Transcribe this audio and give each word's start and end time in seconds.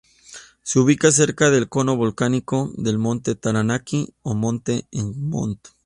Se 0.63 0.79
ubica 0.79 1.11
cerca 1.11 1.51
del 1.51 1.69
cono 1.69 1.95
volcánico 1.95 2.73
del 2.75 2.97
monte 2.97 3.35
Taranaki 3.35 4.11
o 4.23 4.33
monte 4.33 4.87
Egmont. 4.89 5.59